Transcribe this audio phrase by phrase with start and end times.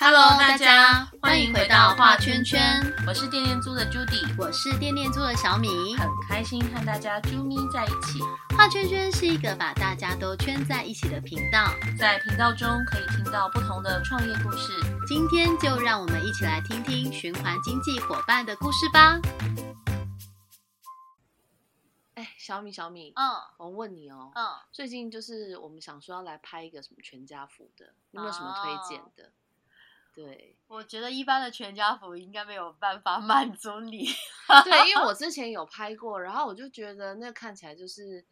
[0.00, 8.20] Hello，大家欢迎回到画圈圈，我是电电猪的 Judy，我是电电猪的小米，很开心和大家啾咪在一起。
[8.56, 14.72] 画圈圈是一个把大家都圈在一起的频道，在频道中可以听到不同的创业故事。
[15.08, 19.18] 今天就让我们一起来听听循环经济伙伴的故事吧。
[22.14, 23.26] 哎，小米，小米，嗯
[23.56, 29.32] 我问你哦，嗯，最近就是我们想说要来拍一个什么全家福的，有没有什么推荐的？
[30.24, 34.04] 对我觉得一般的全家福应该没有办法 满足你。
[34.64, 38.26] 对， 因为我之前有拍过，然后我就觉得那看起来就是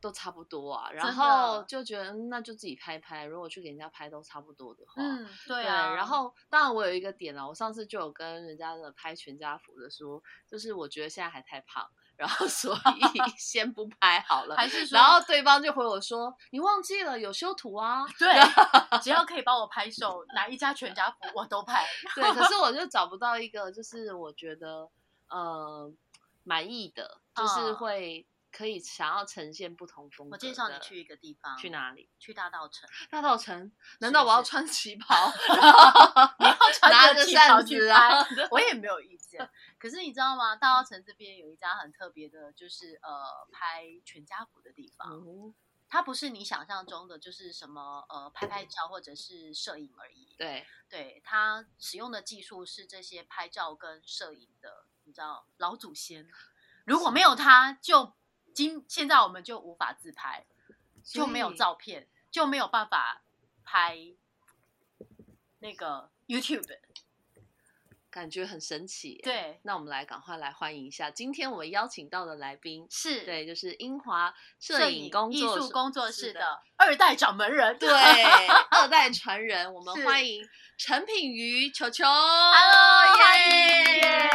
[0.00, 5.94] 都差不多啊，然后就觉得嗯那就自己拍拍，如果去给人家拍都差不多的话，嗯，对对，啊。
[5.94, 14.56] 然后当然我有一个点了，我上次就有跟人家的拍全家福的说，就是我觉得现在还太胖，然后 所以 先不拍好了。
[14.56, 18.32] 还是说，然后对方就回我说：“你忘记了有修图啊对，
[19.02, 21.84] 只要可以帮我拍手，哪一家全家福我都拍。？
[22.14, 24.88] ”对，可是我就找不到一个，就是我觉得
[25.28, 25.92] 呃
[26.42, 28.26] 满意的，就是嗯会
[28.56, 30.34] 可以想要呈现不同风格。
[30.34, 31.70] 我介绍你去，一个地方，去？
[31.70, 32.08] 哪里？
[32.20, 32.88] 去大道城。
[33.10, 33.72] 大道城？
[33.98, 35.32] 难道我要穿旗袍？
[36.38, 39.50] 你要 穿着拿着旗袍去拍， 我也没有意见。
[39.78, 40.54] 可是你知道吗？
[40.54, 45.10] 大道城这边有一家很特别的，就是呃拍全家福的地方。
[45.10, 45.52] 嗯，
[45.88, 50.34] 它不是你想象中的，就是什么呃拍拍照或者是摄影而已。
[50.38, 56.28] 对，对，它使用的技术是这些拍照跟摄影的，你知道老祖先。
[56.84, 58.14] 如果没有它，就
[58.54, 60.46] 今现在我们就无法自拍，
[61.02, 63.22] 就没有照片，就没有办法
[63.64, 63.98] 拍
[65.58, 66.78] 那个 YouTube。
[68.10, 69.20] 感觉很神奇。
[69.24, 77.76] 对，那我们来赶快来欢迎一下今天我们邀请到的来宾，是对，就是英华摄摄影工艺作术工作室的的二代掌门人。
[77.80, 77.90] 对
[78.70, 82.04] 二代传人，我们欢迎陈品瑜球球。
[82.04, 84.30] Hello，欢耶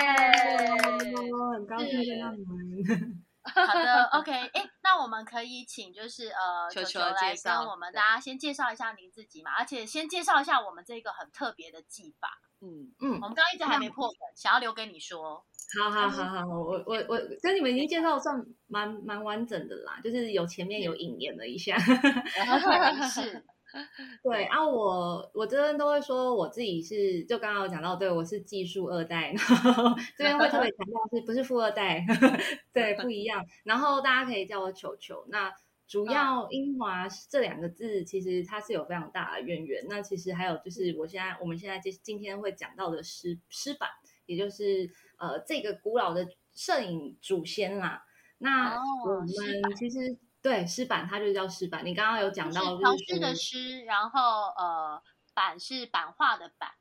[1.06, 2.44] 迎很高兴见到你
[2.84, 3.19] 们。
[3.68, 12.30] 好的，OK，哎，那我们可以请就是呃球球球来跟我们大家先介绍一下您自己嘛，而且先介绍一下我们这个很特别的技法。
[12.62, 15.46] 嗯，嗯我，们刚刚一直还没破梗，想要留给你说。
[15.81, 18.36] 好好好好，我我我跟你们已经介绍算
[18.68, 21.78] 蛮蛮完整的啦，就是有前面有引言了一下。
[23.09, 23.46] 是，
[24.24, 32.06] 对啊，我我这边都会说我自己是，就刚刚有讲到，对我是技术二代，然后 这边会特别强调是不是富二代，
[32.74, 33.46] 对，不一样。
[33.63, 35.25] 然后大家可以叫我球球。
[35.29, 35.52] 那
[35.88, 39.84] 主要英华这两个字，其实它是有非常大的渊源。
[39.90, 43.90] 那其实还有就是，我现在我们现在今今天会讲到的诗诗版，
[44.25, 48.03] 也就是呃这个古老的摄影祖先啦。
[48.38, 51.85] 那哦我诗们其实对湿板，它就叫湿板。
[51.85, 54.19] 你刚刚有讲是到，调诗就是说的诗，然后
[54.57, 55.01] 呃
[55.33, 56.72] 版是版画的版，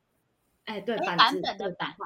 [0.65, 1.97] 哎，对，哎版本的对版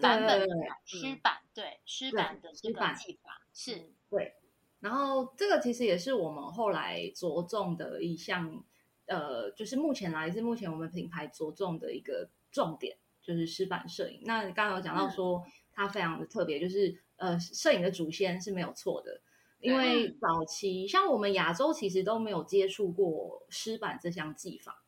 [0.00, 4.34] 版本的对对对版，诗版对诗对版的这个诗版技法是对。
[4.80, 8.64] 然后这个其实也是我们后来着重的一项，
[9.06, 14.22] 呃，就是目前来自目前我们品牌着重的一个重点，就是湿版摄影。
[14.24, 19.20] 那刚刚有讲到说它非常的特别，就是呃，摄影的祖先是没有错的。
[19.62, 24.82] 因为嗯早期像我们亚洲其实都没有接触过湿版这项技法。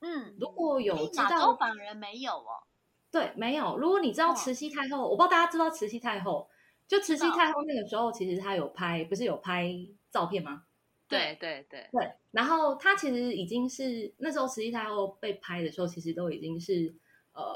[0.00, 2.64] 嗯，如果有诶知亚洲道反而没有哦。
[3.10, 3.76] 对，没有。
[3.76, 6.48] 如果你知道哦慈禧太后，我不知道大家知道慈禧太后，
[6.88, 9.70] 就慈禧太后那个时候，其实她有拍，不是有拍
[10.10, 10.64] 照片吗？
[11.08, 12.12] 对对对，对。
[12.30, 16.94] 然后她其实已经是那时候慈禧太后被拍的时候，其实都已经是
[17.34, 17.54] 呃，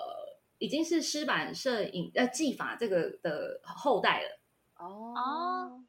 [0.58, 4.38] 已经是湿版摄影呃技法这个的后代了。
[4.76, 5.82] 哦，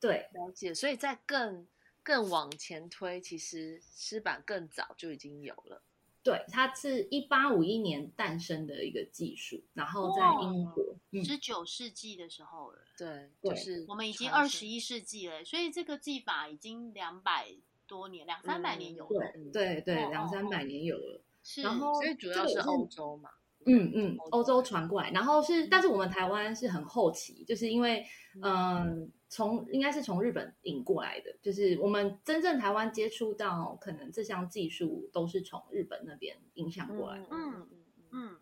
[0.00, 0.74] 对了解。
[0.74, 1.66] 所以在更
[2.02, 5.82] 更往前推，其实诗版更早就已经有了。
[6.22, 17.54] 对，它是一八五一年诞生的一个技术，然后在英国，嗯，十九世纪的时候了，对，是我们已经二十一世纪了，所以这个技法已经两百
[17.86, 19.32] 多年，两三百年有了。
[19.52, 21.22] 对对两三百哦年有了。
[21.42, 23.30] 是，然后所以主要是欧洲嘛。
[23.66, 28.04] 嗯嗯，欧欧洲传过来，然后是，但是我们台湾是很后期，就是因为，
[28.42, 37.28] 嗯、从应该是从日本引过来的，就是我们真正台湾接触到可能这项技术都是从日本那边影响过来的。
[37.30, 38.06] 嗯嗯嗯。
[38.10, 38.36] 嗯，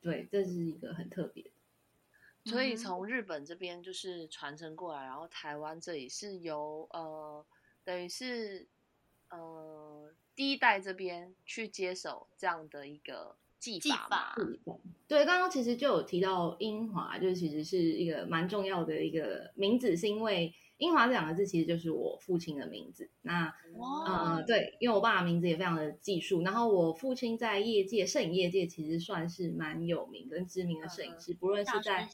[0.00, 1.50] 对，这是一个很特别的。
[2.50, 7.44] 所以从日本这边就是传承过来，然后台湾这里是由呃，
[7.84, 8.66] 等于是
[9.28, 14.34] 呃第一代这边去接手这样的一个技技法。
[15.06, 23.10] 对，刚刚其实就有提到英华，就是其实是一个蛮重要的一个名字，是因为英华这两个字其实就是我父亲的名字。
[23.22, 32.08] 那哇呃，对，因为我爸爸名字也非常的技术，然后我父亲在业界摄影业界其实算是蛮有名跟知名的摄影师，不论是在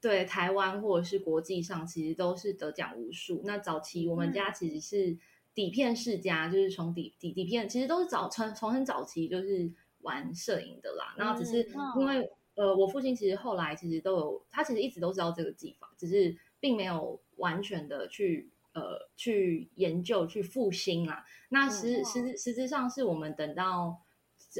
[0.00, 3.42] 对台湾或者是国际上，其实都是得奖无数。
[3.44, 5.18] 那早期我们家其实是
[5.54, 9.70] 底片世家，就是从底底底片，其实都是早从从很早期就是
[10.02, 11.14] 玩摄影的啦。
[11.16, 11.68] 然后只是
[11.98, 18.50] 因为呃，我父亲其实后来其实都有，他其实一直都知道这个技法，只是并没有完全的去。
[18.74, 21.26] 呃，去研究去复兴啦。
[21.50, 23.98] 那实实实质上是我们等到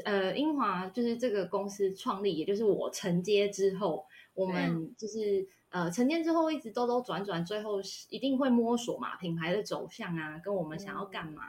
[0.05, 4.05] 呃英华就是这个公司创立，也就是我承接之后，
[4.35, 11.41] 我们就是呃承接之后一直兜兜转转，最后一定会摸索嘛品牌的走向啊，跟我们想要干嘛。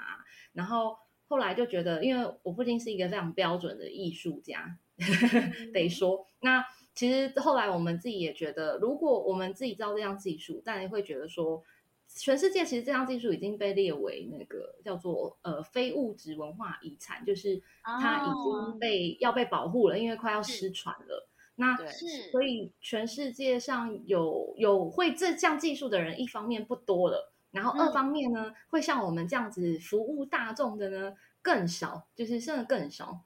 [0.54, 0.96] 然后
[1.34, 4.78] 后来就觉得，因为我父亲是一个非常标准的艺术家，
[5.74, 6.24] 得说。
[6.40, 6.64] 那
[6.94, 11.62] 其实后来我们自己也觉得，如果我们自己知道这项技术，但会觉得说。
[12.16, 21.28] 全世界其实这项技术已经被列为那个叫做呃非物质文化遗产，就是它已经被要被保护了，因为快要失传了。
[21.56, 21.74] 那
[22.30, 33.20] 所以全世界上有有会这项技术的人，一方面不多了，然后二方面呢，会像我们这样子服务大众的呢更少，就是真的更少。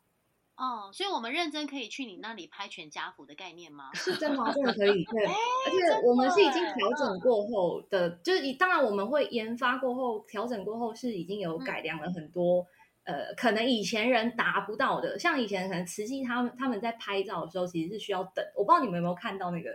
[0.56, 3.90] 哦，所以我们认真可以去你那里拍全家福的概念吗？
[3.94, 5.04] 是真的，真的可以。
[5.04, 12.66] 对， 而且我们是已经调整过后的，就是当然我们会研发过后调整过后是已经有改良了很多，
[13.04, 19.70] 呃，可能以前人达不到的，像以前可能慈禧他们他们在拍照的时候其实是需要等，我不知道你们有没有看到那个，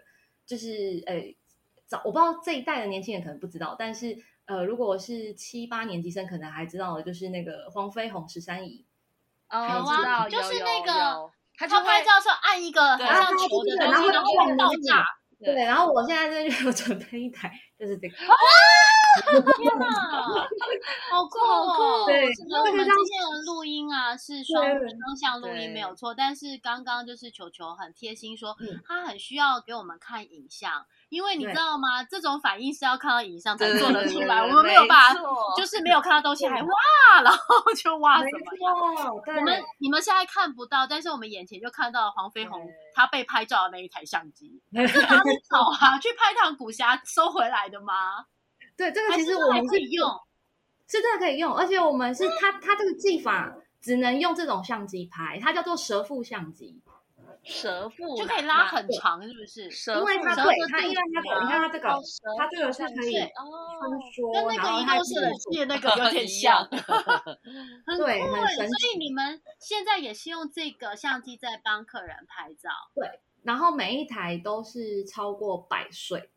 [0.45, 1.33] 就是呃
[1.85, 8.85] 早我不知道这一代的年轻人可能不知道，但是呃如果是七八年级生可能还知道的，就是那个黄飞鸿十三姨。
[9.49, 15.05] 哦，知道，就是那个，他拍照时候按一个好像球的东西，然后会爆炸。
[15.39, 18.15] 对，然后我现在就准备一台，就是这个。
[19.57, 19.87] 天哪，
[21.11, 22.05] 好酷哦！
[22.05, 28.55] 对，我们之前的录音啊是双双向录音没有错，但是刚刚就是球球很贴心说，
[28.87, 30.85] 他很需要给我们看影像。
[31.09, 32.03] 因为你知道吗？
[32.03, 34.39] 这种反应是要看到影像才做得出来。
[34.39, 35.21] 我们没有办法，
[35.55, 37.39] 就是没有看到东西还哇，然后
[37.77, 38.25] 就哇什
[38.59, 39.21] 么？
[39.37, 44.59] 我们你们现在看不到，但是我们眼前就看到黄飞鸿他被拍照的那一台相机。
[44.73, 45.99] 是哪里找啊？
[45.99, 48.25] 去拍趟古侠收回来的吗？
[48.75, 50.09] 对，这个其实我们可以用，
[50.87, 56.81] 是真的可以用，而且我们是它它这个技法只能用这种相机拍，它叫做蛇腹相机。
[57.45, 59.63] 蛇腹就可以拉很长，是不是？
[59.91, 61.89] 因为它对它，因为它你看它这个，
[62.37, 63.27] 它这个是可以伸
[64.15, 66.65] 缩，跟那个移动式的界那个有点像，
[67.99, 68.71] 对，很神奇。
[68.71, 73.19] 所以你们现在也是用这个相机在帮客人拍照，对。
[73.43, 76.29] 然后每一台都是超过百岁，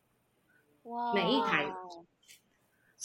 [0.83, 1.73] 哇，每一台。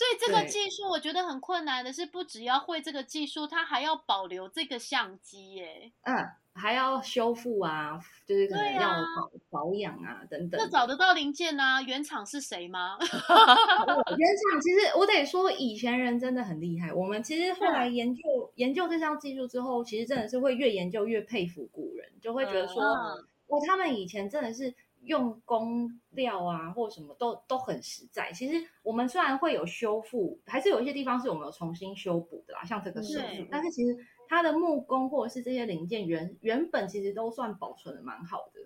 [0.02, 5.92] 所以这个技术我觉得很困难的是，不只要会这个技术，它还要保留这个相机，耶。
[6.02, 6.16] 嗯。
[6.54, 10.60] 还要修复啊，就是可能要保保养啊等等。
[10.60, 11.82] 那找得到零件啊？
[11.82, 12.98] 原厂是谁吗？
[13.00, 16.92] 原厂其实我得说，以前人真的很厉害。
[16.92, 28.32] 我们其实后来研究研究这项技术之后，其实真的是会越研究越佩服古人，就会觉得说，哦，他们以前真的是用工料啊，或什么都都很实在。
[28.32, 33.98] 其实我们虽然会有修复，还是有一些地方是我们有重新修补的啦，像这个手术，但是其实。
[34.34, 38.62] 它的木工或者是这些零件原原本其实都算保存的蛮好的，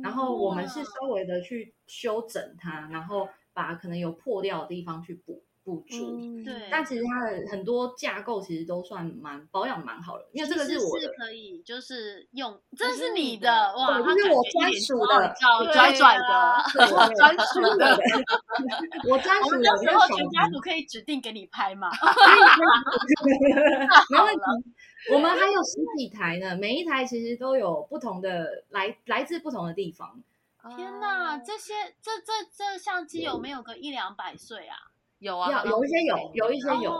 [0.00, 5.42] 然后我们是稍微的去修整它，然后把可能有破掉的地方去补。
[5.68, 15.34] 补助，对，但其实它的很多架构其实都算蛮保养蛮好的，因为这个是我的，可以就是用，这是你的哇，这是我专属的，
[15.70, 16.24] 拽拽的，
[16.96, 18.00] 我专属的，
[19.10, 21.90] 我专属的，到时候全家族可以指定给你拍嘛，
[24.08, 24.40] 没问题。
[25.12, 30.22] 我们还有十几台呢，每一台其实都有不同的来来自不同的地方。
[30.76, 31.72] 天哪，这些
[32.02, 34.76] 这这这相机有没有个一两百岁啊？
[35.18, 36.96] 有啊，有一些有，有一些有，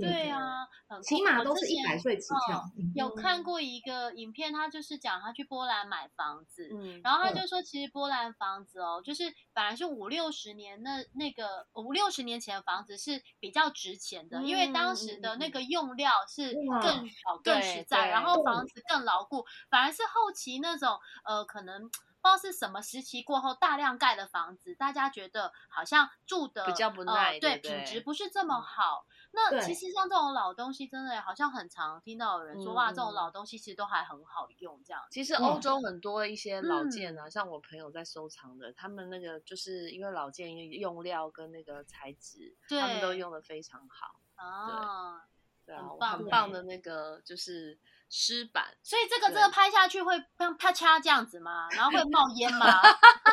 [0.00, 0.66] 对啊，
[1.04, 2.60] 起码都是一百岁起跳。
[2.96, 6.68] 有看过一个影片，他就是讲他去波兰买房子，
[7.04, 21.88] 然后他就说，其实波兰房子哦，就是本来是五六十年那那个五六十年前的房子是比较值钱的，因为当时的那个用料是更好、更实在，然后房子更牢固，反而是后期那种呃可能。
[22.24, 29.04] 不知道是什么时期过后大量盖的房子，大家觉得好像住的比较不耐，对品质不是这么好。
[29.30, 34.80] 那其实像这种老东西，真的好像很常听到有人说哇，这种老东西其实都还很好用。
[34.82, 45.20] 这样，其实欧洲很多一些老件啊，像我朋友在收藏的，他们那个就是因为老件用料跟那个材质，他们都用的非常好啊。
[45.66, 45.82] 对啊，
[46.16, 47.78] 很棒的那个就是
[48.16, 48.64] 湿板。
[48.80, 51.66] 所以这个这个拍下去会像啪嚓这样子吗？
[51.72, 52.66] 然后会冒烟吗？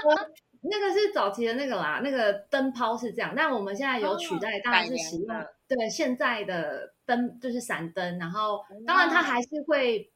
[0.64, 5.28] 那个是早期的那个啦，那个灯泡是这样，但我们现在有取代，当然是使用
[5.68, 10.12] 对现在的灯就是闪灯，然后当然它还是会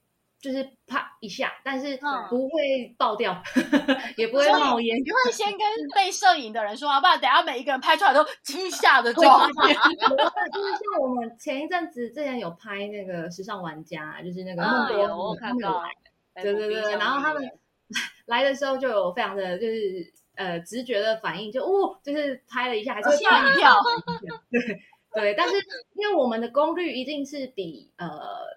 [0.46, 1.98] 就是啪一下，但是
[2.30, 3.42] 不会爆掉，
[4.16, 4.96] 也不会冒烟。
[4.96, 5.60] 你会先跟
[5.96, 7.18] 被摄影的人说，好不好？
[7.18, 9.74] 等下每一个人拍出来都惊吓的状态。
[9.74, 15.58] 就是像我们前一阵子之前有拍那个时尚玩家，就是那个孟多他们
[16.36, 17.44] 来，对对对，然后他们
[18.28, 20.14] 来的时候就有非常的就是。
[20.38, 23.74] 呃，直觉的反应就哦，就是拍了一下，还是吓一跳。
[24.52, 24.62] 对
[25.14, 25.56] 对，但是
[25.94, 28.10] 因为我们的功率一定是比呃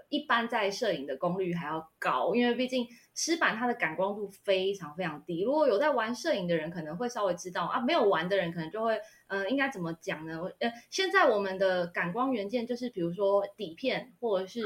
[0.09, 2.87] 一般在摄影的功率还要高，因为毕竟。
[3.21, 8.97] 湿板它的感光度非常非常低，如果有在玩摄影的人可能会稍微知道啊，没有玩的人可能就会，
[9.27, 10.41] 呃，应该怎么讲呢？
[10.61, 14.65] 呃，现在我们的感光元件就是比如说底片或者是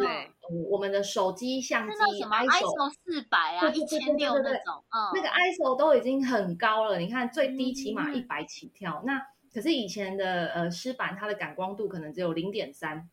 [0.70, 9.18] 我们的手机相机什么，ISO 四百啊，一千六那种，嗯那个 ISO 都已经很高了，你看最低起码一百起跳，那
[9.50, 13.08] 可是以前的呃湿板它的感光度可能只有零点三。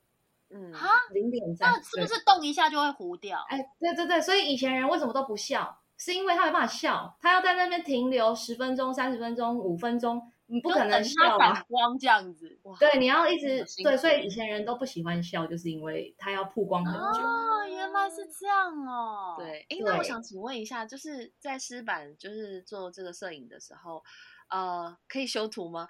[0.51, 3.45] 嗯，哈，零点三，那是不是动一下就会糊掉？
[3.49, 5.79] 哎，对对对，所以以前人为什么都不笑？
[5.97, 11.61] 是因为他没办法笑，他要在那边停留十分钟、三十分钟、五分钟，你不可能笑啊。
[11.67, 17.21] 光这样子，对，你要一直对，所以以前人都不喜欢笑，就是因为他要曝光很久。
[17.21, 19.35] 哦，原来是这样哦。
[19.37, 24.01] 对，哎，那我想请问一下，就是在湿板就是做这个摄影的时候，
[24.49, 25.85] 呃，可以修图吗？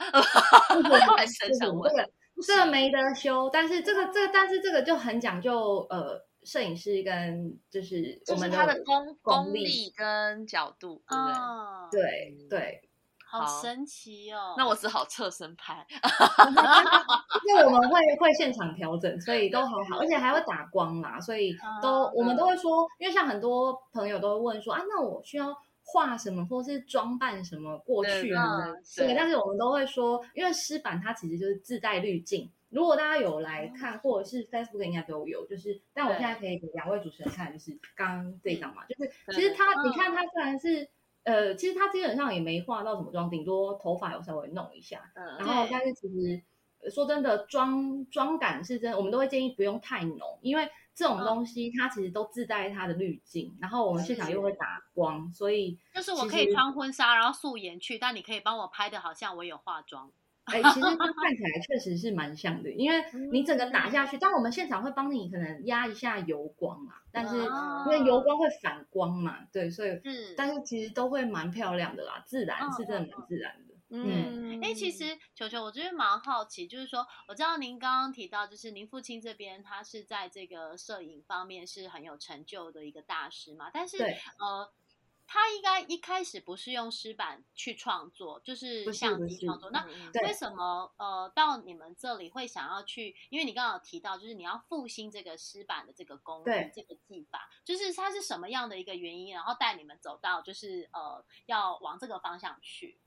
[1.16, 1.94] 还是很想问。
[2.46, 11.26] 这个没得修，但是这个这个，但是这个就很讲究呃，摄影师跟就是我们他的功功力跟角度，对不
[11.92, 12.02] 对？
[12.02, 12.82] 对对，
[13.30, 14.56] 好神奇哦！
[14.58, 15.86] 那我只好侧身拍，
[17.48, 25.56] 因为我们会会现场调整，所以都很好，而且还会打光嘛，所以都我们都会说，因为像很多朋友都会问说啊，那我需要。
[25.92, 28.76] 画什么，或是装扮什么过去呢？
[28.96, 32.50] 对，但是我们都会说，因为湿版它其实就是自带滤镜。
[32.70, 40.88] 如果大家有来看，或者是 Facebook 应该都有，就是，但我现在可以给两位主持人看，就是刚刚这张嘛，就是其实它，你看它虽然是，
[41.24, 46.42] 呃，其实它基本上也没化到什么妆，顶多头发有稍微弄一下，嗯，然后但是其实
[46.92, 50.70] 说真的，妆妆感是真，我们都会建议不用太浓，因为。
[51.00, 60.12] 这种东西它其实都自带它的滤镜，然后我们现场又会打光，所以就是我可以穿婚纱，然后素颜去，但你可以帮我拍的好像我有化妆。
[60.44, 63.02] 哎，其实它看起来确实是蛮像的，因为
[63.32, 70.02] 你整个打下去，但我们现场会帮你可能压一下油光嘛，但是因为油光会反光嘛，对，所以
[70.36, 73.69] 但是其实都会蛮漂亮的啦，自然是真的蛮自然的。
[73.92, 83.98] 嗯，哎，其实球球，我就是蛮好奇，就是说，我知道您刚刚提到，就是您父亲这边，他是在这个摄影方面是很有成就的一个大师嘛，但是
[84.38, 84.72] 呃，
[85.26, 89.72] 他应该一开始不是用湿板去创作，就是相机创作。
[89.72, 89.84] 那
[90.22, 93.16] 为什么呃，到你们这里会想要去？
[93.30, 103.00] 因为你刚刚有提到，就是你要复兴这个湿板的这个工艺、这个技法，就是它是什么样的一个原因，然后带你们走到就是呃，要往这个方向去。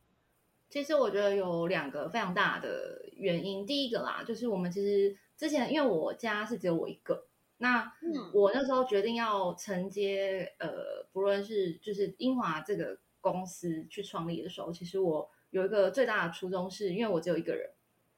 [0.73, 3.67] 其实我觉得有两个非常大的原因。
[3.67, 7.27] 第一个啦，就是我们其实之前因为我家是只有我一个，
[7.59, 7.93] 那
[8.33, 17.69] 我那时候决定要承接呃，不论是就是英华这个公司去创立的时候，其实我有一个最大的初衷，是因为我只有一个人。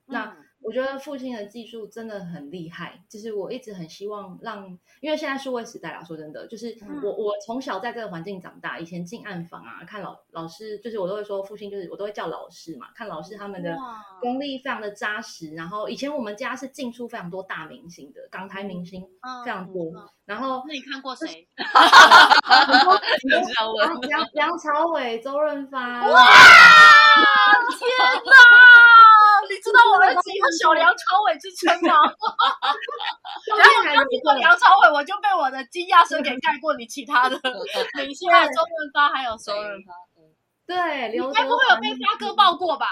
[0.07, 4.67] 那我觉得父亲的技术真的很厉害，就是我一直很希望让，
[5.01, 13.77] 因为现在数位时代啦，说真的，就是我我从小在这个环境长大，以前进暗房啊，看老老师，就是我都会说父亲，就是我都会叫老师嘛，看老师他们的
[14.23, 19.03] 功力非常的扎实，然后以前我们家是进出非常多大明星的，港台明星
[19.45, 19.93] 非常多，
[20.25, 21.47] 然后那你看过谁？
[24.09, 26.25] 梁梁朝伟、周润发，哇，
[27.79, 27.89] 天
[28.25, 29.04] 哪！
[29.55, 31.95] 你知道我儿子有小梁朝伟之称吗？
[33.55, 37.39] 然后我听过梁朝伟，我就被我的惊讶声给盖过你其他的
[37.95, 39.95] 明星，周润发还有周润发。
[40.67, 42.87] 对，你该不会有被发哥抱过吧？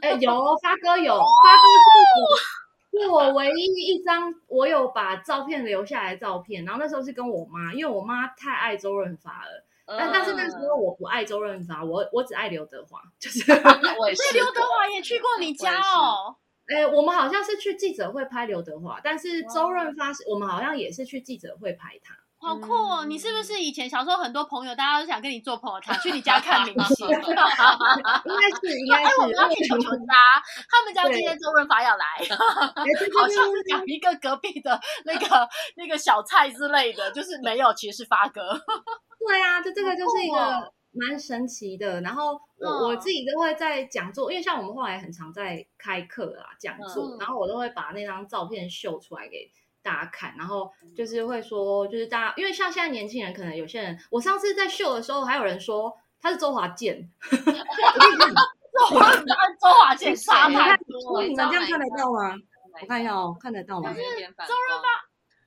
[0.00, 9.66] 哎，有发哥有，发哥是我唯一一张我有把照片留下来照片，然后那时候是跟我妈，因为我妈太爱周润发了。
[9.86, 16.36] 但但是那时候我不爱周润发，我我只爱刘德华，就是 所以刘德华也去过你家哦。
[16.66, 22.14] 哎，我们好像是去记者会拍刘德华，但是周润发是我们好像也是去记者会拍他。
[22.44, 23.04] 好酷哦！
[23.04, 27.06] 你是不是以前小时候很多朋友，大家都想跟你做朋友，他去你家看明星？
[27.06, 29.20] 应该是，应该是。
[29.20, 32.04] 我们要去球球家，他们家今天周润发要来，
[33.16, 38.60] 好像是讲一个隔壁的那个那个小菜之类的，就是没有，其实是发哥。
[39.26, 42.00] 对啊，就这个就是一个蛮神奇的。
[42.00, 49.50] 然后我我自己都会在讲座，因为像我们后来很常在开课啊讲座，然后我都会把那张照片秀出来给。
[49.84, 57.36] 大家看，然后就是会说，就是大家，因为像现在年轻人，可能有些人，我上次在秀的时候，还有人说他是周华健， 周
[58.86, 59.26] 华健，
[59.60, 62.32] 周华健傻太多，你们这样看得到吗？
[62.80, 63.92] 我看一下哦，看得到吗？
[63.92, 64.46] 周润发，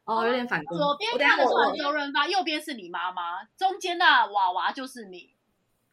[0.06, 0.80] 哦，有点反光。
[0.80, 5.36] 左边看的是周润发，右边是你妈妈，中间的娃娃就是你。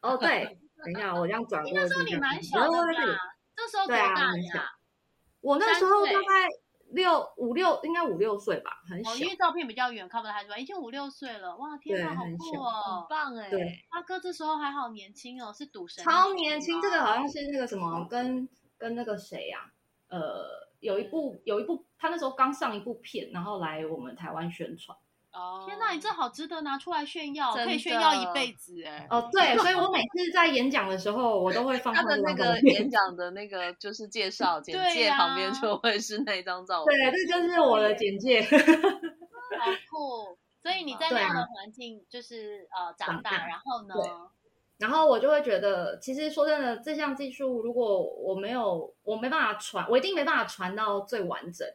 [0.01, 1.75] 哦，对，等一下，我这样转 过去。
[1.75, 2.93] 那时候你蛮小的嘛，
[3.55, 4.71] 这时候多大呀？
[5.41, 6.47] 我那时候大概。
[6.93, 9.15] 六五六应该五六岁吧，很小。
[9.15, 10.59] 因为照片比较远，看不太出来。
[10.59, 13.49] 已经五六岁了，哇，天哪，好酷哦，很棒哎。
[13.49, 16.03] 对，阿哥这时候还好年轻哦，是赌神。
[16.03, 19.71] 超年轻，这个好像是那个什么，跟跟那个谁呀？
[20.09, 24.95] 呃，有一部有一部，他那时候刚上一部片，然后来我们台湾宣传。
[25.31, 29.07] 哦，天哪，你这好值得拿出来炫耀，可以炫耀一辈子哎！
[29.09, 38.43] 哦，对，所以我每次在演讲的时候，我都会放他的那个演讲的那个就是介绍 简介旁边就会是那张照片，对，这就是我的简介，
[39.57, 40.37] 好酷。
[40.61, 43.95] 所以你在那样的环境就是呃长大，然后呢，
[44.77, 51.67] 然后我就会觉得，其实说真的，这项技术如果我没有，我没办法传，我一定没办法传到最完整，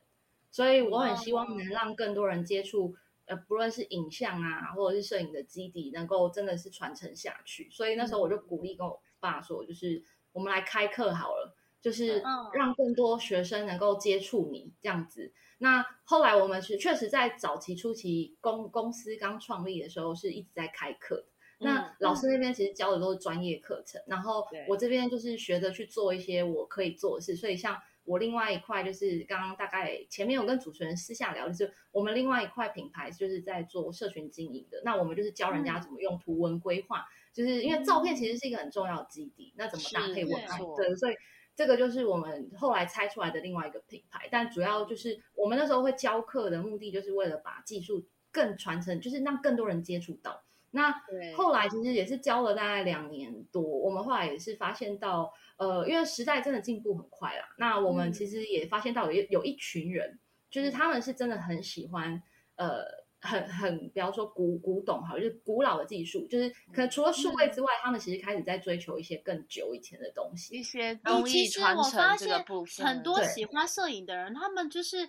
[0.50, 2.94] 所以我很希望能让更多人接触。
[3.26, 7.68] 呃，不论是影像啊，或者是摄影的基底，能够真的是传承下去。
[7.70, 10.02] 所以那时候我就鼓励跟我爸说，就是
[10.32, 12.22] 我们来开课好了，就是
[12.54, 15.30] 让更多学生能够接触你这样子。
[15.58, 21.26] 那后来我们是确实在早期初期公公司刚创立的时候，是一直在开课。
[21.58, 27.36] 那老师那边其实教的都是专业课程，然后我这边就是学着去做一些我可以做的事。
[27.36, 27.80] 所以像。
[28.04, 34.80] 我另外一块就是刚刚大概前面有跟主持人私下聊，就是我们另外一块品牌就是在做社群经营的。
[34.82, 40.58] 那我们就是教人家怎么用图文规划，就是因为照片其实是一个很重要的基底，那怎么搭配文案？
[40.74, 41.14] 对，所以
[41.54, 44.26] 这个就是我们后来拆出来的另外一个品牌。
[44.30, 50.42] 但主要就是我们那时候会教课的目的，就是为了把技术更传承，就是让更多人接触到。
[50.70, 50.94] 那
[51.36, 55.32] 后来其实也是教了大概两年多，我们后来也是发现到。
[55.58, 57.44] 呃，因为时代真的进步很快啦。
[57.58, 60.16] 那我们其实也发现到有有一群人，
[60.48, 62.22] 就是他们是真的很喜欢，
[62.54, 62.84] 呃，
[63.18, 72.86] 很很，比方说古古董哈，就是古老的技术，就是可能除了数位之外，他们其实开始在追求一些更久以前的东西，一些工艺传承这个部分。
[72.86, 75.08] 很多喜欢摄影的人，他们就是。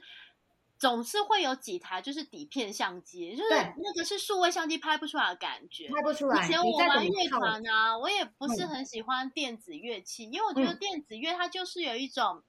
[0.79, 6.45] 总是会有几台就是底片相机，就是那个是数位相机拍不出来的感觉，拍不出来。
[6.45, 12.41] 以前我玩乐团啊，我也不是很喜欢电子乐器，因为我觉得电子乐它就是有一种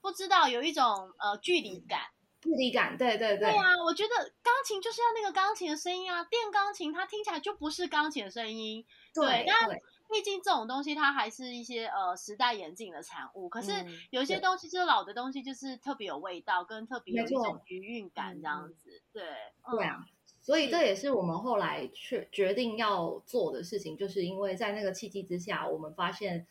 [0.00, 2.00] 不知道有一种呃距离感，
[2.40, 3.50] 距离感，对对对。
[3.50, 9.68] 对啊，我觉得钢琴就是要那个钢琴的声音啊，电钢琴它听起来就不是钢琴的声音，对，但。
[10.12, 13.48] 毕竟这种东西，它还是一些呃时代演进的产物。
[13.48, 13.72] 可是
[14.10, 19.02] 有些东西，就是老的东西，就是特别有味道，跟特别有一种余韵感这样子。
[19.12, 19.22] 对，
[19.70, 20.04] 对啊。
[20.42, 26.46] 所以这也是我们后来确决定要做的事情，就是因为在那个契机之下，我们发现，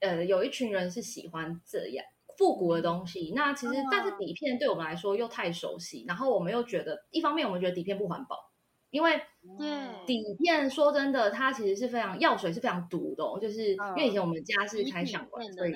[0.00, 2.04] 呃，有一群人是喜欢这样
[2.36, 3.32] 复古的东西。
[3.34, 8.51] 那其实，但是底片对我们来说又太熟悉，然后我们又觉得，一方面我们觉得底片不环保。
[8.92, 9.18] 因为
[9.58, 15.72] 对底片说真的，它其实是非常药水是非常毒的，就是因为以前我们家是开相馆，所以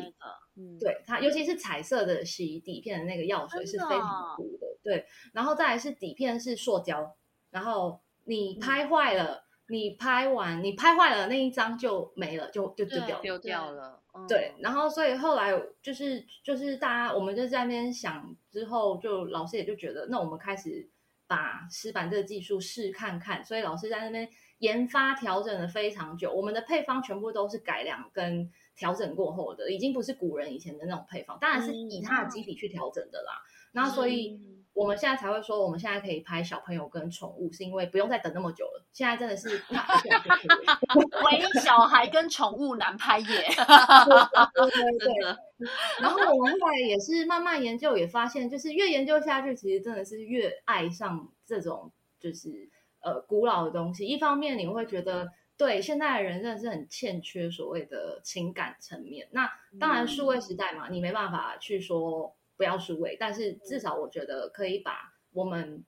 [0.79, 4.67] 对它尤其是彩色的洗底片的那个药水是非常毒的。
[4.85, 7.17] 对，然后再来是底片是塑胶，
[7.51, 14.03] 然后你拍坏了，你拍完你拍坏了那一张就没了，就就丢掉丢掉了。
[14.29, 20.91] 对，然后所以后来就是就是大家我们就在那边想之后，就老师也就觉得，那我们开始。
[21.27, 26.33] 把石板这个技术试看看，所以老师在那边研发调整了非常久。
[26.33, 33.43] 我们的配方全部都是改良跟调整过后的，已经不是古人以前的那种配方，当然是以它的基底去调整的啦。
[33.73, 34.41] 那所以。
[34.77, 38.85] 我们现在才会说，我们现在可以拍小朋友跟宠物，是因为不用再等那么久了。
[38.93, 39.49] 现在真的是
[41.25, 43.27] 唯小孩跟宠物难拍耶。
[43.27, 45.35] 对对对。
[45.99, 52.69] 然后我们后来也是慢慢研究，也发现，就是越研究下去，其实真的是越爱上这种就是
[53.01, 54.05] 呃古老的东西。
[54.05, 59.27] 一方面你会觉得，对现在的人真的是很欠缺所谓的情感层面。
[59.31, 62.37] 那当然数位时代嘛，你没办法去说。
[62.57, 65.85] 不要数位，但是至少我觉得可以把我们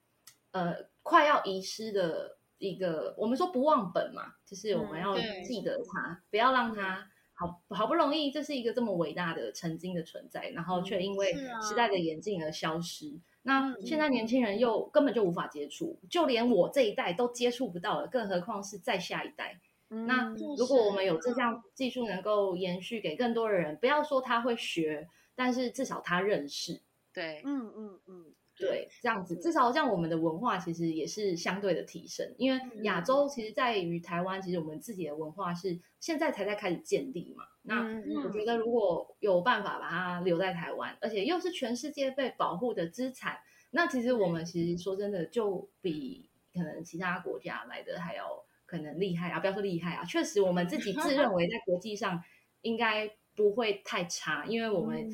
[0.53, 13.21] 呃快要遗失的一个，我们说不忘本嘛，就是我们要记得它，不要让它好好不容易，这是一个这么伟大的曾经的存在，然后却因为时代的演进而消失。
[13.43, 14.09] 那现在。
[14.09, 19.61] 年轻人又根本就无法接触，就连我这一代都接触不到了，更何况是再下一代。
[19.89, 26.83] 那如果我们有这项技术能够延续给更多的人，不要说他会学，但是至少他认识。
[27.15, 28.25] 对，嗯嗯嗯。
[28.61, 32.35] 对，这样子至少像，我们的文化其实也是相对的提升。
[32.37, 37.45] 因为亚洲其实在于台湾，其实我们自己的文化是现在才在开始建立嘛。
[37.63, 37.85] 那
[38.25, 43.39] 我觉得如果有办法把它留在台湾，而且又是全世界被保护的资产，
[43.71, 49.39] 那其实我们其实说真的，就比可能其他国家来的还要可能厉害啊！
[49.39, 52.21] 不要说厉害啊，确实我们自己自认为在国际上
[52.63, 55.09] 应该不会太差，因为我们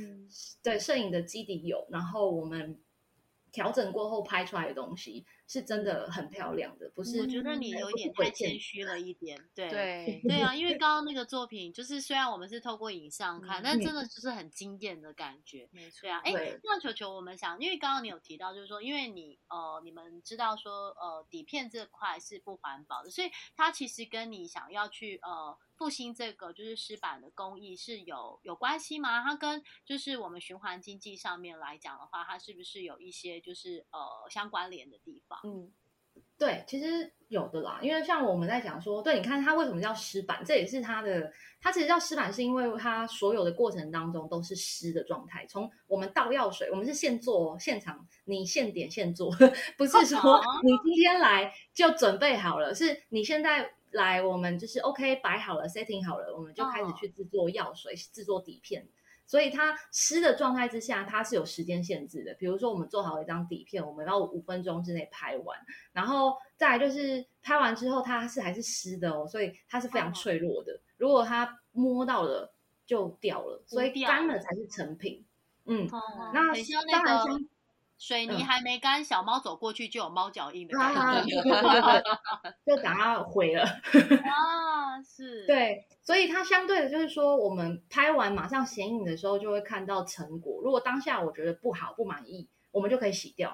[0.64, 2.80] 对摄影的基底有，然后我们。
[3.54, 7.20] 调整过后拍出来的东西是真的很漂亮的，不是？
[7.20, 16.18] 我觉得你有一点太谦虚了一点，对对对啊， 因为刚刚那个作品，就是虽然我们是透过影像看，但真的就是很惊艳的感觉，没错啊。
[16.24, 25.56] 哎，那球球，我们想，因为刚刚你有提到，就是说，因为你呃，你们知道说，呃，底片这块是不环保的，所以它其实跟你想要去呃。
[25.76, 29.22] 复兴这个就是石板的工艺是有有关系吗？
[29.22, 33.98] 它跟就是我们循环经济上面来讲的话，它是不是有一些就是呃
[34.30, 35.38] 相关联的地方？
[35.42, 35.72] 嗯，
[36.38, 37.80] 对，其实有的啦。
[37.82, 45.44] 因为像我们在讲说，对，你看它为什么叫湿板，这也是它的，它其实叫湿板是因为它所有的过程当中都是湿的状态。
[45.46, 49.28] 从我们倒药水，我们是现做现场，你现点现做，
[49.76, 53.73] 不是说你今天来就准备好了，是你现在。
[53.94, 58.86] 来，我们就是 OK 摆好了，setting 好了，我们就开始去制作药水，制作底片。
[59.26, 62.34] 所以它湿的状态之下，它是有时间限制的。
[62.34, 65.58] 比如说，我们做好一张底片，我们要五分钟之内拍完。
[65.92, 70.78] 然后再来就是拍完之后，它是还是湿的哦，所以它是非常脆弱的。
[70.98, 72.52] 如果它摸到了
[72.84, 75.24] 就掉了，所以干了才是成品。
[75.64, 75.88] 嗯，
[76.34, 76.52] 那
[76.92, 77.40] 当然像。
[77.98, 81.36] 水泥还没干，小猫走过去就有猫脚印的感觉，
[82.66, 83.62] 就等它毁了。
[84.24, 90.60] 啊，是，对，所以它相对的，就是说，我们拍完马上显影的时候，就会看到成果。
[90.62, 93.50] 如果当下我觉得不好、不满意，我们就可以洗掉。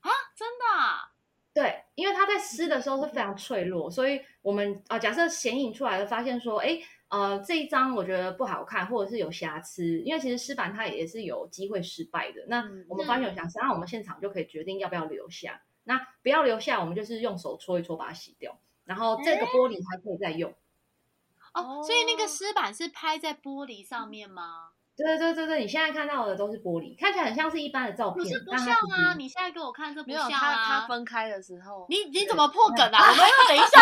[0.00, 1.10] 啊，真的？
[1.54, 6.80] 对，因为它在湿的时候是非常脆弱，所以我们啊，假设显影出来的发现说，哎。
[7.08, 12.44] 呃，这一张我觉得不好看，或者是有瑕疵，因为其实湿板它也是有机会失败的。
[12.48, 15.62] 那我们发现有瑕疵，那我们现场就可以决定要不要留下。
[15.84, 20.52] 那不要留下，我们就是用手搓一搓把它洗掉，然后这个玻璃还可以再用。
[21.54, 24.72] 哦，所以那个湿板是拍在玻璃上面吗？
[24.96, 29.12] 对对对对，你现在看到的都是玻璃，看起来很像是一般的照片，不是不像啊！
[29.18, 30.80] 你现在给我看这不像啊！
[30.80, 32.96] 它分开的时候，你你怎么破梗啊？
[33.04, 33.76] 我们要等一下，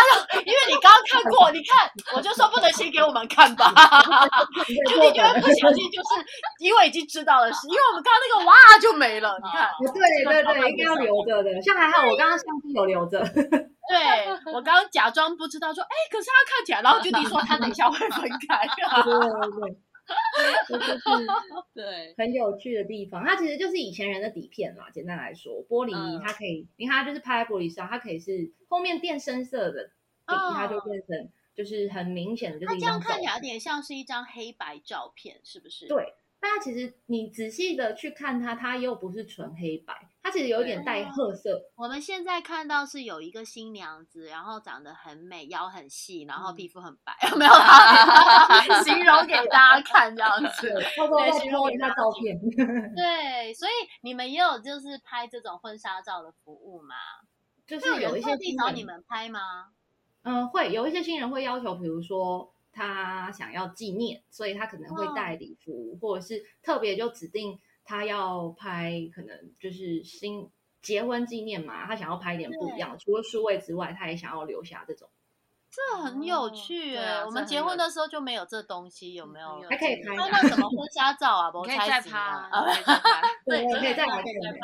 [0.45, 3.71] 因为你刚刚看过，你看我就说不能先给我们看吧，
[4.91, 6.19] 就你觉得不小心，就是
[6.59, 13.23] 因为已经知道了，是因为我们刚刚那个哇就没了，你看，对对对，应该要留着的，像还好我刚刚相机有留着，
[13.87, 18.67] 对我刚刚假装不知道，说哎，可是他看起来，然后就你说他等一下会分开，
[19.05, 19.31] 对对
[19.63, 19.79] 对。
[20.69, 21.01] 这就是
[21.75, 24.91] 对很有趣的地方，它其实就是以前人的底片嘛。
[24.91, 29.85] 简单来说，玻璃它可以，你看它就是拍在玻璃上，它可以是后面变深色的
[30.27, 35.87] 底，它就变成就是很明显的，就是这样看起来有点像是一张黑白照片，是不是？
[35.87, 36.15] 对。
[36.47, 41.59] 但其实你仔细的去看它，它又不是纯黑白，它其实有点带褐色。
[41.75, 47.53] 我们现在看到是有一个新娘子，然后长得很美，腰很细，然后皮肤很白，有没有？
[48.85, 52.39] 形容给大家看这样子，对，形容一下照片。
[52.95, 56.95] 对，所以你们也有就是拍这种婚纱照的服务吗？
[57.67, 59.71] 就是有一些地找你们拍吗？
[60.23, 62.54] 嗯，会有一些新人会要求，比如说。
[62.75, 70.51] 他想要纪念，所以他可能会带礼服，或者是特别就指定他要拍，可能就是新
[70.83, 75.09] 结婚纪念嘛，他想要拍一点不一样，除了数位之外，他也想要留下这种。
[75.75, 77.25] 这很有趣哎！
[77.25, 79.61] 我们结婚的时候就没有这东西，有没有？
[79.69, 81.51] 还可以拍那什么婚纱照啊？
[81.51, 82.51] 可以 再拍，
[83.45, 84.59] 对，可以再拍，再拍。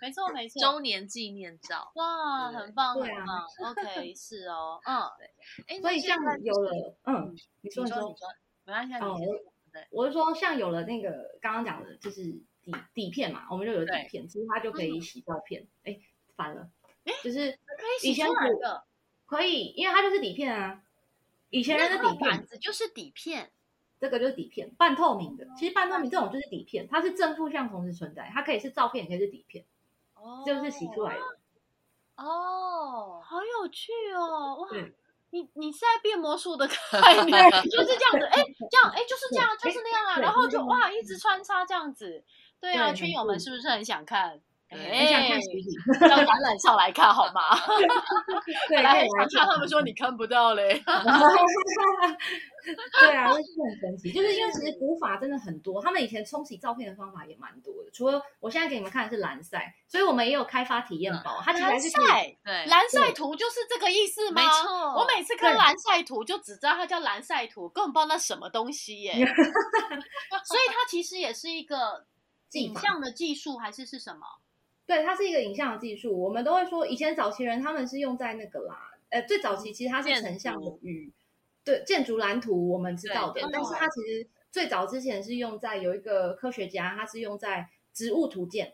[0.00, 0.60] 没错，没错。
[0.60, 3.46] 周年纪念照，哇，很棒， 很棒。
[3.70, 5.76] OK，是哦，嗯，对。
[5.76, 8.16] 哎，所以像有了，嗯，你说，你说，
[8.64, 8.94] 没关系。
[8.94, 9.16] 哦，
[9.90, 12.22] 我是说，像有了那个刚刚讲的，就是
[12.64, 15.68] 底底片嘛，我们就有底片，其实它就可以洗照片。
[15.84, 15.96] 哎，
[16.34, 16.68] 反了，
[17.04, 18.87] 哎就是可以前的。
[19.28, 20.82] 可以，因为它就是底片啊。
[21.50, 23.50] 以前人的底片子就是底片，
[24.00, 25.46] 这个就是底片，半透明的。
[25.56, 29.64] 其实半透明这种就是底片，它是正负向同时存在，它可以是照片，也可以是底片，
[30.14, 31.22] 哦，就是洗出来的。
[32.16, 34.56] 哦，好有有趣哦！
[34.56, 34.68] 哇，
[35.30, 36.66] 你你是在变魔术的
[37.00, 42.24] 概念，就是这样子，哎，这样，哎，就是这样，就是那样啊，然后就哇，一直穿插这样子，
[42.60, 44.40] 对啊，圈友们是不是很想看？
[44.70, 47.40] 哎，要橄榄上来看好吗？
[48.68, 50.82] 对，来看他们说你看不到嘞。
[53.00, 57.90] 对啊，那是很神奇，就是因为其实古法真的很多，他们以前冲洗照片的方法也蛮多的。
[57.92, 61.40] 除了我现在给你们看的是蓝晒，所以我们也有开发体验包。
[61.42, 64.42] 它蓝晒，对，蓝晒图就是这个意思吗？
[64.42, 64.68] 没错，
[65.00, 69.14] 我每次看蓝晒图就只知道它叫蓝晒图，根本不知道那什么东西耶。
[69.14, 69.24] 所
[70.58, 72.04] 以它其实也是一个
[72.52, 74.26] 影像的技术，还是是什么？
[74.88, 76.18] 对，它是一个影像的技术。
[76.18, 81.12] 我们都会说，以前早期人他们是用在那个啦，呃，最早期其实它是成像的语，
[81.62, 88.72] 对，建筑蓝图我们知道的，但是它其实最早之前是用在有一个科学家，他是用在植物图鉴。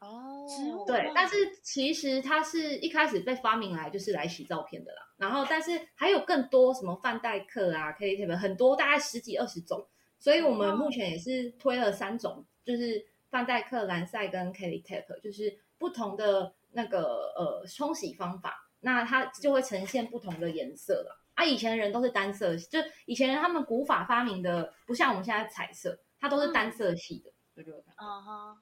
[0.00, 0.48] 哦，
[0.84, 5.12] 对，但是其实它是一开始被发明来就是来洗照片的啦。
[5.16, 9.86] 然后，但是还有更多什么范代克啊、K T 很多，大概十几二十种。
[10.18, 13.06] 所以我们目前也是推了三种，就是。
[13.36, 21.22] 范戴克、兰赛跟 Kelly Tap 就是不同的那个呃冲洗方法，那它就会呈现不同的颜色了。
[21.34, 27.30] 啊，以前的人都是单色，就以前人他们古法发明的不像我们现在彩色，它都是单色系的。
[27.54, 28.58] 对对对，嗯哼，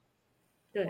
[0.73, 0.85] 对，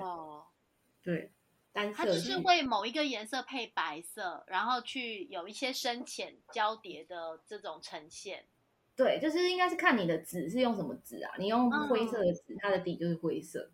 [1.04, 1.32] 对，
[1.72, 1.98] 单色。
[1.98, 8.46] 它就是为某一个颜色配白色，然后去有一些深浅交叠的这种呈现。
[8.96, 11.36] 对，就是应该是看你的纸是用什么纸啊？
[11.38, 13.70] 你用灰色的纸，它的底就是灰色。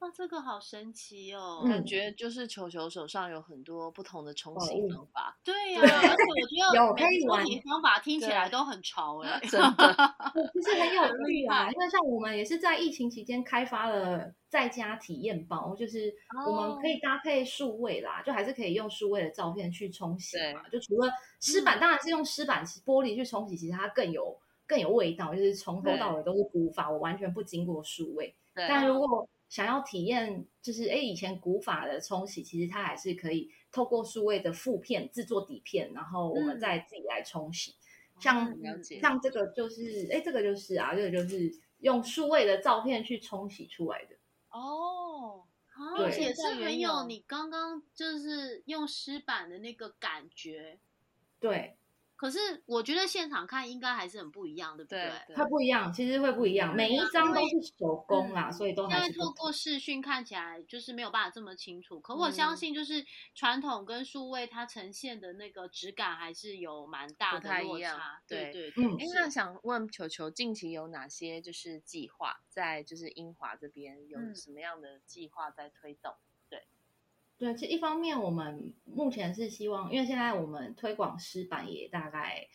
[0.00, 1.62] 哇，这个好神奇哦！
[1.66, 5.38] 感觉就是球球手上有很多不同的冲洗方法。
[5.42, 10.14] 对呀，而且我觉得每个冲洗方法听起来都很潮哎，真的，
[10.52, 11.70] 就是很有 趣啊。
[11.70, 16.12] 因为像我们也是在疫情期间开发了在家体验包，就是
[16.46, 20.68] 我们可以搭配数位啦，就还是可以用数位的照片去冲洗嘛。
[20.68, 28.34] 就除了湿板，当然是用湿板玻璃去冲洗，其实它更有更有味道，就是从头到尾都是古法，我完全不经过数位。
[28.54, 37.76] 但如果想要体验，就是哎，以前古法的冲洗，其实它还是可以透过数位的负片制作底片，然后我们再自己来冲洗。
[38.18, 38.52] 像
[39.00, 44.16] 像这个就是，哎，这个就是啊，这个就是用数位的照片去冲洗出来的。
[44.50, 45.44] 哦，
[45.98, 50.80] 而且是很有你刚刚就是用湿板的那个感觉。
[51.38, 51.76] 对。
[52.16, 55.12] 可是我觉得现场看应该还是很不一样，对不对？
[55.34, 56.74] 它不一样，其实会不一样。
[56.74, 62.00] 每一张都是手工啦，所以都还是透过视讯看起来就是没有办法这么清楚。
[62.00, 68.22] 可我相信，就是传统跟数位它呈现的那个质感还是有蛮大的落差。
[68.26, 68.84] 对对对。
[68.84, 76.14] 哎，那想问球球，近期有哪些就是计划在就是英华这边有什么样的计划在推动？
[77.44, 82.48] 对，其实一方面我们目前是希望，因为现在我们推广师版也大概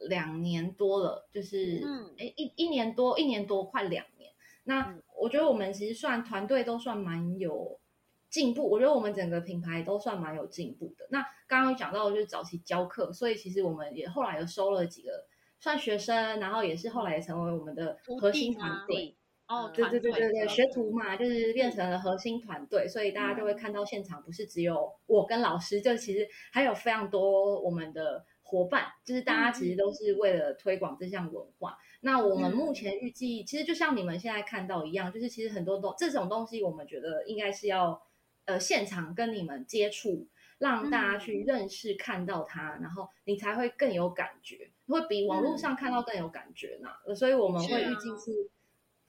[0.00, 4.30] 两年多了，就是嗯哎一一年多一年多快两年。
[4.64, 7.80] 那我觉得我们其实算团队都算蛮有
[8.28, 11.06] 进步，我觉得我们整个品牌都算蛮有进步的。
[11.08, 15.24] 那刚刚有讲到就是早期教课，所以其实我们也后来又收了几个
[15.58, 19.16] 算学生，然后也是后来也成为我们的核心团队。
[19.46, 31.76] 哦，对对对对对，学徒嘛，就是变成了核心团队，所以大家就会看到现场不是只有我跟老师，就其实还有非常多我们的伙伴，就是大家其实都是为了推广这项文化。
[32.00, 38.02] 那我们目前预计，其实就像你们现在看到一样，就是其实很多东这种东西，我们觉得应该是要
[38.46, 40.26] 呃现场跟你们接触，
[40.56, 47.14] 让大家去认识看到它，然后你才会更有感觉，会比网络上看到更有感觉呢。
[47.14, 48.50] 所以我们会预计是。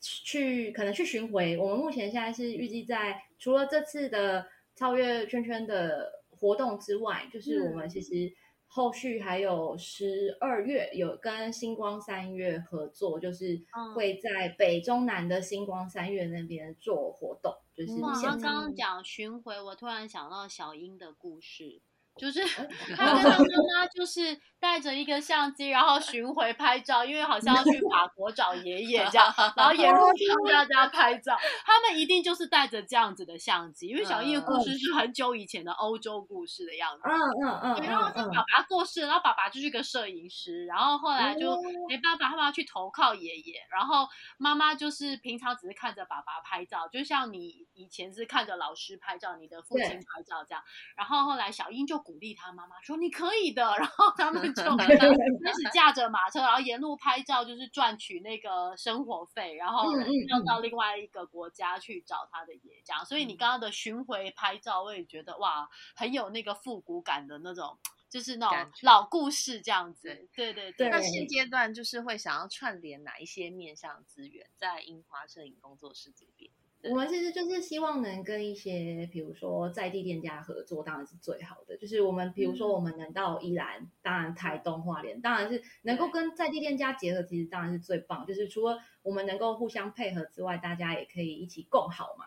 [0.02, 8.32] 去可能去巡回，我们目前现在是预计在除了这次的超越圈圈的活动之外，就是我们其实
[8.68, 13.60] 后续还有十二月有跟星光三月合作，就是
[13.96, 17.56] 会在北中南的星光三月那边做活动。
[17.74, 21.82] 就是刚刚讲巡回，我突然想到小英的故事。
[22.18, 22.42] 就是
[22.96, 30.08] 他跟他妈妈就是带着一个相机，然后巡回拍照，因为好像要去 法国找爷爷这样， 然后沿路
[30.44, 31.38] 帮大家拍照。
[31.66, 37.02] 他们一定就是带着这样子的相机，因为小英的故事是很久以前的欧洲故事的样子。
[37.04, 37.84] 嗯嗯嗯。
[37.84, 50.64] 然后爸爸过世，然后爸爸就是个摄影师，然后后来就没办法，他们要去投靠爷爷，然后妈妈就是平常只是看着爸爸拍照，就像你以前是看着老师拍照，你的父亲拍照这样。
[50.96, 52.05] 然后后来小英就。
[52.06, 53.64] 鼓励他妈妈说：“你可以的。
[53.80, 59.92] ”然后他们就 开始驾着马车，然后沿路拍照，就是赚取那个生活费，然后
[60.30, 63.04] 要到另外一个国家去找他的爷这样。
[63.04, 67.78] 所以你刚刚的巡回拍照，我也觉得哇，很有那个复古感的那种。
[68.08, 70.30] 就是那种老故事这样子。
[70.34, 70.88] 对对对。
[70.90, 76.50] 那现阶段就是会想要串联哪一些面向资源在樱花摄影工作室这边？
[76.90, 81.76] 我们其实就是希望能跟一些，比如说在地店家合作，当然是最好的。
[81.78, 88.26] 就是我们，比如说我们能到宜兰，当然台东、花莲，当然是能够跟在地店家结合，其实当然是最棒。
[88.26, 92.26] 就是除了我们能够互相配合之外，大家也可以一起共好嘛，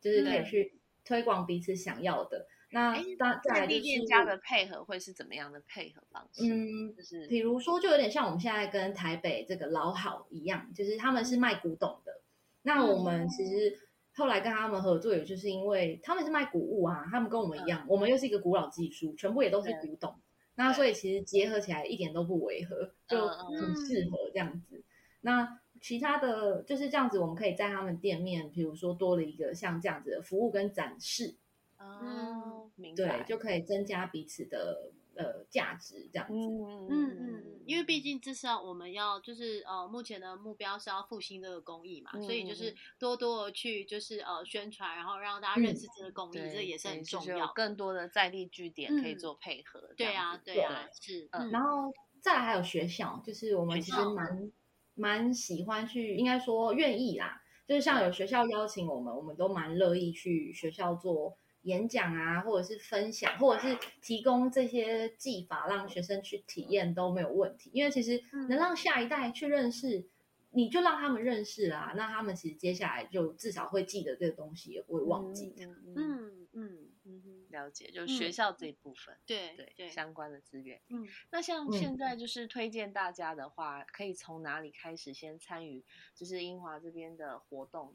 [0.00, 2.46] 就是可以去推广彼此想要的。
[2.72, 6.44] 那当在地店家的配合会是怎么样的配合方式？
[6.44, 12.20] 嗯，就是比如说，就有点像我们现在跟台北这个老好一样，就是他们是卖古董的，
[12.62, 13.78] 那我们其实。
[14.20, 20.14] 后来跟他们合作，也就是因为他们是卖古物啊，他们跟我们一样，我们又是一个古老技术，全部也都是古董，
[20.56, 24.84] 那所以其实结合起来一点都不违和，就很适合这样子。
[25.22, 31.36] 那其他的就是这样子，我们可以在他们店面，比如说多了一个像这样子的服务跟展示，
[31.78, 34.92] 哦，对，就可以增加彼此的。
[35.20, 47.52] 呃，价值这样子，嗯嗯嗯，因为毕竟至少我们要就是呃，目前的目标是要复兴这个公益嘛，所以就是多多的去就是呃宣传，然后让大家认识这个公益，这也是很重要。
[47.54, 51.28] 更多的在地据点可以做配合，对啊对啊是。
[51.52, 54.50] 然后再来还有学校，就是我们其实蛮
[54.94, 61.36] 蛮喜欢去，应该说愿意啦，就是像有学校邀请我们，我们都蛮乐意去学校做。
[61.62, 67.70] 演讲啊，或者是分享，或者是提供这些技法让学生去体验都没有问题。
[67.74, 70.06] 因为其实能让下一代去认识，
[70.50, 75.64] 你就让他们认识啊，那他们其实接下来就至少会记得这个东西，也不会忘记它。
[75.96, 80.80] 嗯嗯嗯，了解，就是学校这一部分，对对相关的资源。
[80.88, 85.84] 嗯，那像现在就是推荐大家的话，可以从哪里开始先参与？
[86.14, 87.94] 就是英华这边的活动。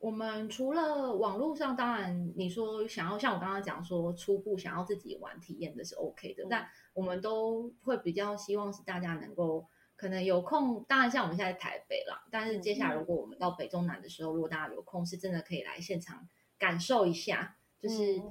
[0.00, 18.22] 我们除了网络上，当然你说想要像我刚刚讲说初步想要自己玩体验的是 OK 的，但我们都会比较希望是大家能够可能有空，当然像我们现在台北啦，但是接下来如果我们到北中南的时候，如果大家有空，是真的可以来现场感受一下，就是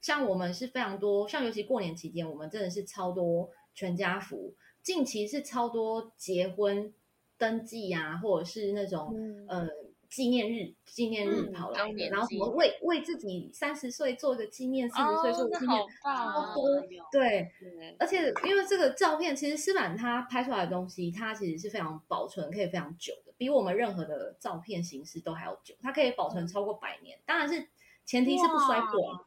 [0.00, 6.92] 像我们是非常多，像尤其过年期间，我们真的是超多全家福，近期是超多结婚
[7.38, 9.14] 登记呀，或者是那种
[9.46, 9.68] 呃。
[10.14, 16.82] 纪念日，纪念日跑来的，然后什么为为自己三十岁做一个纪念，四十岁做纪念，超多。
[17.10, 17.50] 对，
[17.98, 25.74] 而且因为这个照片，其实诗版他拍出来的东西，它其实是非常保存，可以非常久的，比我们任何的照片形式都还要久。
[25.80, 27.68] 它可以保存超过百年，当然是
[28.04, 29.26] 前提是不摔破。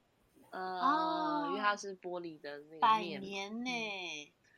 [0.52, 3.72] 呃，因为它是玻璃的那个百年呢。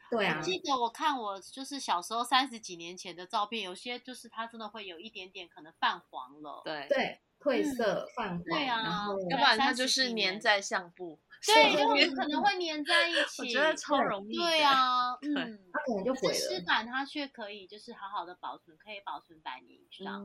[0.09, 11.71] 对啊，记得我看我就是小时候三十几年前的照片，有些就是它真的会有一点点可能泛黄了，对对，褪色泛黄，对啊，要不然它就是粘在相簿，对，
[12.09, 16.33] 就可能会粘在一起， 我觉得超容易，对啊， 嗯，它可能就毁了。
[16.33, 20.23] 湿版它却可以就是好好的保存，可以保存百年以上，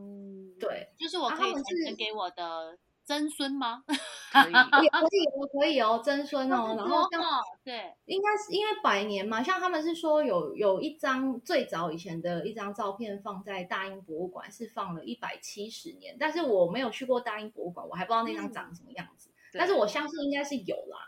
[0.60, 2.78] 对，就是我可以传承给我的。
[3.04, 3.82] 曾孙吗？
[3.86, 4.86] 可以， 可以，
[5.26, 6.74] 哦，可以哦，曾孙哦。
[6.76, 7.22] 然后像
[7.64, 16.16] 对，应该是因为百年嘛，像他们是说有有一张最早以前的一张照片放在大英博物馆，是放了一百七十年。
[16.18, 19.30] 但是我没有去过大英博物馆，我还不知道那张长什么样子。
[19.52, 20.98] 但是我相信应该是有啦。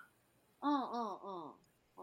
[0.60, 1.54] 嗯嗯嗯。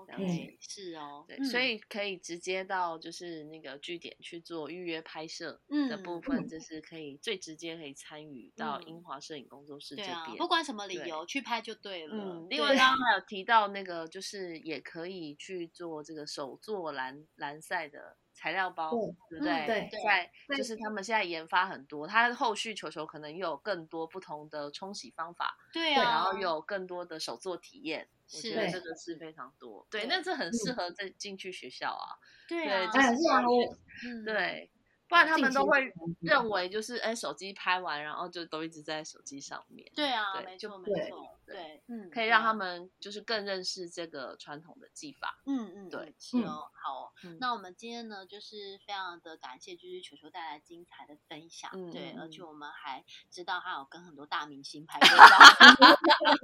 [0.09, 12.15] 嗯，是哦，对，所以可以直接到就是那个据点去做预约拍摄的部分，就是可以最直接可以参与到英华摄影工作室这边，不管什么理由去拍就对了。
[12.15, 18.17] 嗯，另外刚刚还有提到那个，就是也可以去做这个手做蓝蓝赛的。
[18.33, 18.89] 材料包，
[19.29, 19.67] 对不对？
[19.67, 29.85] 对，在就是他们现在研发很多，它后续球球可能又有更多不同的冲洗方法，对啊，然后有更多的手作体验，我觉得这个是非常多。
[29.89, 32.15] 对，那这很适合再进去学校啊，
[32.47, 34.69] 对啊，就是对。
[35.07, 35.91] 不然他们都会
[36.21, 39.85] 认为就是哎，手机拍完，然后就都一直在手机上面。
[39.93, 45.41] 对啊，没错没错，对，嗯，可以让他们就是更认识这个传统的技法。
[45.45, 51.71] 嗯嗯，对，是哦，好，那我们今天呢，就是非常的感谢，就是球球带来精彩的分享。
[51.91, 55.97] 对，而且我们还知道他有跟很多大明星拍过照，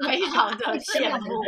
[0.08, 1.44] 非常的 羡慕。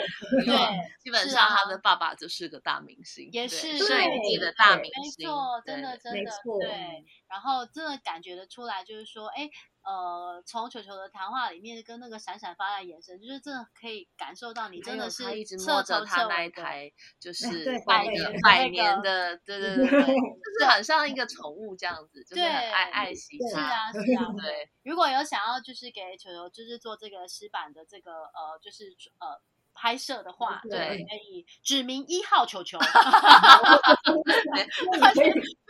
[0.46, 0.56] 对，
[1.02, 5.26] 基本上他的爸爸就是个大明星，也是摄影界的大明星。
[5.26, 7.06] 没错，真的真的对。
[7.28, 9.48] 然后真的感觉得出来，就是说，哎，
[9.84, 17.48] 呃，从球球的谈话里面，跟那个闪闪发亮的眼神，就是真的可以感受到你真的是一直摸着他那一台，就是
[17.86, 23.60] 百年百年的，对对对对， 就是很像一个宠物这样子，就是很爱爱惜它。
[23.60, 24.70] 是啊 是啊，对。
[24.84, 29.40] 如果有想要就是给球球就是做这个湿版的这个呃，就是呃。
[29.72, 32.78] 拍摄的话，对，可以指明一号球球，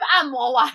[0.10, 0.66] 按摩完，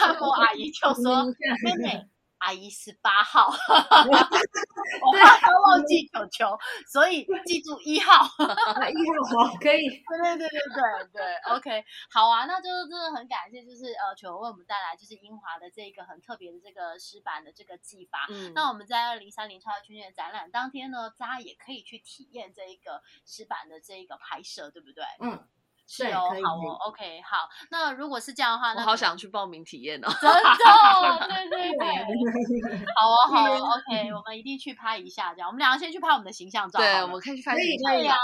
[0.00, 1.24] 按摩阿姨就说
[1.62, 2.04] ：“妹妹。”
[2.40, 6.58] 阿姨十八号， 我怕他忘记球球，
[6.90, 18.26] 所以记住一号，一号好， 可以，对对对对对对，OK，好啊，那就是真的很感谢，就是呃球为我们带来就是英华的这个很特别的这个石板的这个技法。
[18.30, 25.04] 嗯，那我们在二零三零超级圈圈展览当天呢，大家也可以去体验这一个石板的这一个拍摄，对不对？
[25.20, 25.46] 嗯。
[25.92, 27.48] 是哦，好哦，OK，好。
[27.68, 30.08] 那如果是这样的话，我好想去报名体验哦。
[30.20, 32.86] 真的，对 对对。
[32.94, 35.48] 好哦，好哦，OK，我们一定去拍一下，这样。
[35.48, 36.78] 我们两个先去拍我们的形象照。
[36.78, 38.16] 对，我们可以去拍形象照。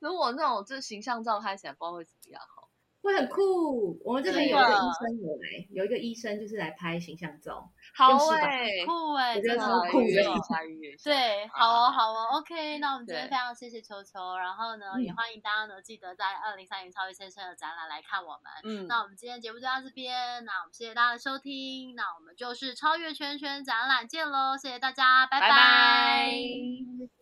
[0.00, 2.61] 如果那种这形象照拍起来，不知道会怎么样哈。
[3.02, 4.00] 会很酷。
[4.04, 7.70] 我们这边有一个医生有来，有一个医生就是来拍形象照。
[7.94, 10.06] 好哎，酷哎，真的酷的。
[11.02, 12.78] 对，好哦，好哦，OK。
[12.78, 18.52] 那我们今天非常谢谢球球，然后呢，也欢迎大家呢记得在二零三零超越先生的展览来看我们。
[18.64, 26.30] 嗯，那我们今天节目就到这边，那我们谢谢大家的收听，那我们就是超越圈圈展览见喽，谢谢大家，拜拜。
[26.30, 27.21] 节